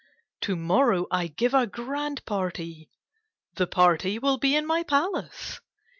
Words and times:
To 0.39 0.55
morrow 0.55 1.05
I 1.11 1.27
give 1.27 1.53
a 1.53 1.67
grand 1.67 2.25
party. 2.25 2.89
The 3.53 3.67
party 3.67 4.17
will 4.17 4.39
be 4.39 4.55
in 4.55 4.65
my 4.65 4.81
palace. 4.81 5.61